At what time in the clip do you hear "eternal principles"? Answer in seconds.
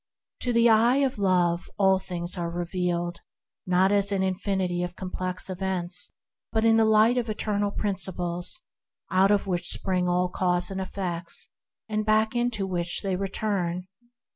7.29-8.61